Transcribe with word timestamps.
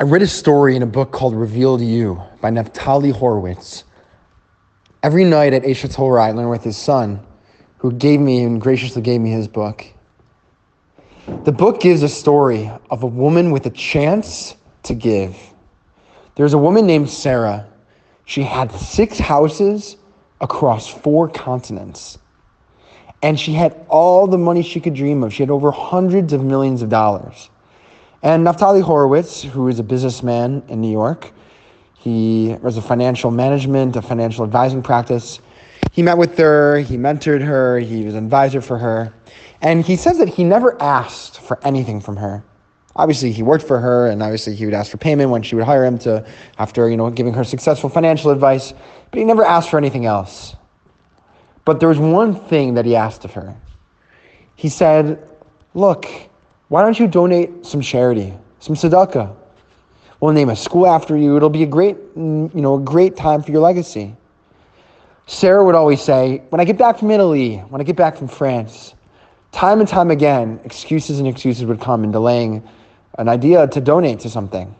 I 0.00 0.02
read 0.04 0.22
a 0.22 0.26
story 0.26 0.76
in 0.76 0.82
a 0.82 0.86
book 0.86 1.12
called 1.12 1.34
Reveal 1.34 1.76
to 1.76 1.84
You 1.84 2.22
by 2.40 2.50
Naftali 2.50 3.12
Horowitz. 3.12 3.84
Every 5.02 5.26
night 5.26 5.52
at 5.52 5.62
Aish 5.62 5.94
Torah, 5.94 6.24
I 6.24 6.30
learn 6.30 6.48
with 6.48 6.64
his 6.64 6.78
son, 6.78 7.20
who 7.76 7.92
gave 7.92 8.18
me 8.18 8.42
and 8.42 8.58
graciously 8.58 9.02
gave 9.02 9.20
me 9.20 9.30
his 9.30 9.46
book. 9.46 9.84
The 11.44 11.52
book 11.52 11.82
gives 11.82 12.02
a 12.02 12.08
story 12.08 12.72
of 12.88 13.02
a 13.02 13.06
woman 13.06 13.50
with 13.50 13.66
a 13.66 13.70
chance 13.70 14.56
to 14.84 14.94
give. 14.94 15.36
There's 16.34 16.54
a 16.54 16.58
woman 16.58 16.86
named 16.86 17.10
Sarah. 17.10 17.68
She 18.24 18.42
had 18.42 18.72
six 18.72 19.18
houses 19.18 19.98
across 20.40 20.88
four 20.88 21.28
continents. 21.28 22.16
And 23.22 23.38
she 23.38 23.52
had 23.52 23.84
all 23.90 24.26
the 24.26 24.38
money 24.38 24.62
she 24.62 24.80
could 24.80 24.94
dream 24.94 25.22
of. 25.22 25.34
She 25.34 25.42
had 25.42 25.50
over 25.50 25.70
hundreds 25.70 26.32
of 26.32 26.42
millions 26.42 26.80
of 26.80 26.88
dollars. 26.88 27.50
And 28.22 28.46
Naftali 28.46 28.82
Horowitz, 28.82 29.42
who 29.42 29.68
is 29.68 29.78
a 29.78 29.82
businessman 29.82 30.62
in 30.68 30.80
New 30.80 30.90
York, 30.90 31.32
he 31.94 32.56
was 32.60 32.76
a 32.76 32.82
financial 32.82 33.30
management, 33.30 33.96
a 33.96 34.02
financial 34.02 34.44
advising 34.44 34.82
practice. 34.82 35.40
He 35.90 36.02
met 36.02 36.18
with 36.18 36.36
her, 36.36 36.78
he 36.78 36.96
mentored 36.96 37.42
her, 37.42 37.78
he 37.78 38.04
was 38.04 38.14
an 38.14 38.24
advisor 38.24 38.60
for 38.60 38.78
her. 38.78 39.12
And 39.62 39.84
he 39.84 39.96
says 39.96 40.18
that 40.18 40.28
he 40.28 40.44
never 40.44 40.80
asked 40.82 41.40
for 41.40 41.58
anything 41.66 42.00
from 42.00 42.16
her. 42.16 42.44
Obviously, 42.96 43.32
he 43.32 43.42
worked 43.42 43.64
for 43.64 43.78
her, 43.78 44.08
and 44.08 44.22
obviously, 44.22 44.54
he 44.54 44.64
would 44.64 44.74
ask 44.74 44.90
for 44.90 44.98
payment 44.98 45.30
when 45.30 45.42
she 45.42 45.54
would 45.54 45.64
hire 45.64 45.84
him 45.84 45.96
to, 45.98 46.26
after 46.58 46.90
you 46.90 46.96
know, 46.96 47.08
giving 47.08 47.32
her 47.32 47.44
successful 47.44 47.88
financial 47.88 48.30
advice. 48.30 48.72
But 49.10 49.18
he 49.18 49.24
never 49.24 49.44
asked 49.44 49.70
for 49.70 49.78
anything 49.78 50.06
else. 50.06 50.56
But 51.64 51.80
there 51.80 51.88
was 51.88 51.98
one 51.98 52.34
thing 52.34 52.74
that 52.74 52.84
he 52.84 52.96
asked 52.96 53.24
of 53.24 53.32
her. 53.34 53.56
He 54.56 54.68
said, 54.68 55.28
"Look, 55.72 56.06
why 56.70 56.82
don't 56.82 57.00
you 57.00 57.08
donate 57.08 57.66
some 57.66 57.80
charity, 57.80 58.32
some 58.60 58.76
tzedakah? 58.76 59.34
We'll 60.20 60.32
name 60.32 60.50
a 60.50 60.56
school 60.56 60.86
after 60.86 61.16
you. 61.16 61.36
It'll 61.36 61.50
be 61.50 61.64
a 61.64 61.66
great, 61.66 61.96
mm, 62.16 62.54
you 62.54 62.60
know, 62.60 62.76
a 62.76 62.80
great 62.80 63.16
time 63.16 63.42
for 63.42 63.50
your 63.50 63.60
legacy." 63.60 64.14
Sarah 65.26 65.64
would 65.64 65.74
always 65.74 66.00
say, 66.00 66.42
"When 66.50 66.60
I 66.60 66.64
get 66.64 66.78
back 66.78 66.98
from 66.98 67.10
Italy, 67.10 67.56
when 67.70 67.80
I 67.80 67.84
get 67.84 67.96
back 67.96 68.16
from 68.16 68.28
France." 68.28 68.94
Time 69.50 69.80
and 69.80 69.88
time 69.88 70.12
again, 70.12 70.60
excuses 70.64 71.18
and 71.18 71.26
excuses 71.26 71.64
would 71.64 71.80
come 71.80 72.04
in 72.04 72.12
delaying 72.12 72.62
an 73.18 73.28
idea 73.28 73.66
to 73.66 73.80
donate 73.80 74.20
to 74.20 74.30
something. 74.30 74.72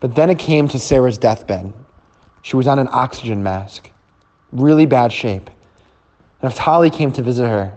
But 0.00 0.14
then 0.14 0.28
it 0.28 0.38
came 0.38 0.68
to 0.68 0.78
Sarah's 0.78 1.16
deathbed. 1.16 1.72
She 2.42 2.56
was 2.56 2.66
on 2.66 2.78
an 2.78 2.88
oxygen 2.92 3.42
mask, 3.42 3.90
really 4.52 4.84
bad 4.84 5.14
shape. 5.14 5.48
Naftali 6.42 6.92
came 6.92 7.10
to 7.12 7.22
visit 7.22 7.48
her, 7.48 7.72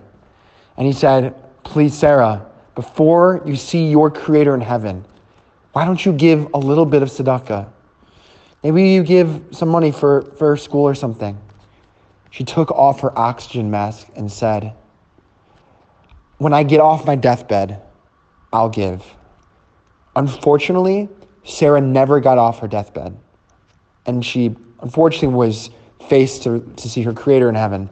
and 0.75 0.85
he 0.85 0.91
said, 0.91 1.33
Please, 1.63 1.97
Sarah, 1.97 2.45
before 2.79 3.41
you 3.45 3.57
see 3.57 3.89
your 3.89 4.09
Creator 4.09 4.55
in 4.55 4.61
heaven, 4.61 5.03
why 5.73 5.83
don't 5.83 6.05
you 6.05 6.13
give 6.13 6.47
a 6.53 6.57
little 6.57 6.85
bit 6.85 7.03
of 7.03 7.09
tzedakah? 7.09 7.69
Maybe 8.63 8.91
you 8.91 9.03
give 9.03 9.43
some 9.51 9.67
money 9.67 9.91
for, 9.91 10.21
for 10.37 10.55
school 10.55 10.83
or 10.83 10.95
something. 10.95 11.37
She 12.29 12.45
took 12.45 12.71
off 12.71 13.01
her 13.01 13.11
oxygen 13.19 13.69
mask 13.69 14.07
and 14.15 14.31
said, 14.31 14.73
when 16.37 16.53
I 16.53 16.63
get 16.63 16.79
off 16.79 17.05
my 17.05 17.17
deathbed, 17.17 17.81
I'll 18.53 18.69
give. 18.69 19.03
Unfortunately, 20.15 21.09
Sarah 21.43 21.81
never 21.81 22.21
got 22.21 22.37
off 22.37 22.59
her 22.59 22.67
deathbed. 22.69 23.13
And 24.05 24.25
she, 24.25 24.55
unfortunately, 24.79 25.35
was 25.35 25.69
faced 26.07 26.43
to, 26.43 26.61
to 26.77 26.87
see 26.87 27.01
her 27.01 27.11
creator 27.11 27.49
in 27.49 27.55
heaven. 27.55 27.89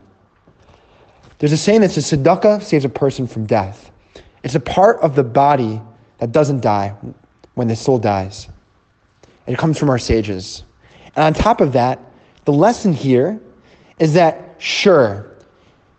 There's 1.39 1.51
a 1.51 1.57
saying 1.57 1.81
that 1.81 1.91
says 1.91 2.09
tzedakah 2.09 2.63
saves 2.63 2.85
a 2.85 2.89
person 2.89 3.27
from 3.27 3.45
death. 3.45 3.91
It's 4.47 4.55
a 4.55 4.61
part 4.61 4.97
of 5.01 5.13
the 5.13 5.25
body 5.25 5.81
that 6.19 6.31
doesn't 6.31 6.61
die 6.61 6.95
when 7.55 7.67
the 7.67 7.75
soul 7.75 7.99
dies. 7.99 8.47
It 9.45 9.57
comes 9.57 9.77
from 9.77 9.89
our 9.89 9.99
sages. 9.99 10.63
And 11.17 11.25
on 11.25 11.33
top 11.33 11.59
of 11.59 11.73
that, 11.73 11.99
the 12.45 12.53
lesson 12.53 12.93
here 12.93 13.41
is 13.99 14.13
that, 14.13 14.55
sure, 14.57 15.29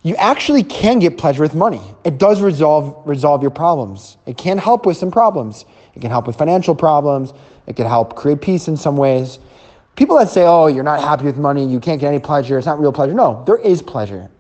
you 0.03 0.17
actually 0.17 0.63
can 0.63 0.99
get 0.99 1.19
pleasure 1.19 1.43
with 1.43 1.55
money. 1.55 1.83
It 2.05 2.17
does 2.17 2.41
resolve, 2.41 3.07
resolve 3.07 3.43
your 3.43 3.51
problems. 3.51 4.17
It 4.25 4.39
can 4.39 4.57
help 4.57 4.87
with 4.87 4.97
some 4.97 5.11
problems. 5.11 5.67
It 5.95 6.01
can 6.01 6.11
help 6.11 6.27
with 6.27 6.37
financial 6.37 6.75
problems. 6.75 7.35
It 7.67 7.77
can 7.77 7.85
help 7.85 8.17
create 8.17 8.41
peace 8.41 8.67
in 8.67 8.79
some 8.79 8.97
ways. 8.97 9.41
People 9.95 10.17
that 10.17 10.31
say, 10.31 10.45
oh, 10.47 10.69
you're 10.69 10.83
not 10.83 11.03
happy 11.03 11.27
with 11.27 11.37
money, 11.37 11.67
you 11.67 11.81
can't 11.81 12.01
get 12.01 12.09
any 12.09 12.19
pleasure, 12.19 12.57
it's 12.57 12.67
not 12.67 12.81
real 12.81 12.95
pleasure. 12.95 13.13
No, 13.13 13.45
there 13.47 13.59
is 13.59 13.83
pleasure. 13.83 14.31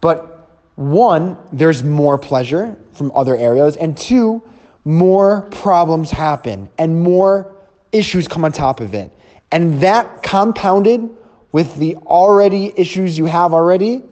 But 0.00 0.43
one, 0.76 1.38
there's 1.52 1.82
more 1.82 2.18
pleasure 2.18 2.76
from 2.92 3.12
other 3.14 3.36
areas. 3.36 3.76
And 3.76 3.96
two, 3.96 4.42
more 4.84 5.42
problems 5.50 6.10
happen 6.10 6.68
and 6.78 7.02
more 7.02 7.54
issues 7.92 8.28
come 8.28 8.44
on 8.44 8.52
top 8.52 8.80
of 8.80 8.94
it. 8.94 9.12
And 9.52 9.80
that 9.80 10.22
compounded 10.22 11.08
with 11.52 11.76
the 11.76 11.96
already 11.96 12.72
issues 12.76 13.16
you 13.16 13.26
have 13.26 13.54
already 13.54 14.02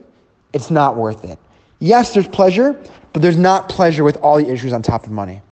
it's 0.53 0.69
not 0.69 0.95
worth 0.95 1.25
it. 1.25 1.39
Yes, 1.79 2.13
there's 2.13 2.27
pleasure, 2.27 2.79
but 3.11 3.21
there's 3.21 3.37
not 3.37 3.67
pleasure 3.67 4.03
with 4.03 4.17
all 4.17 4.37
the 4.37 4.47
issues 4.47 4.71
on 4.71 4.81
top 4.81 5.03
of 5.03 5.11
money. 5.11 5.41